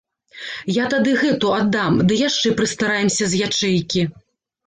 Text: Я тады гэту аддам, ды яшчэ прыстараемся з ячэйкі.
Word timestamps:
Я 0.75 0.85
тады 0.93 1.11
гэту 1.23 1.51
аддам, 1.57 1.99
ды 2.11 2.17
яшчэ 2.21 2.55
прыстараемся 2.61 3.23
з 3.35 3.43
ячэйкі. 3.49 4.01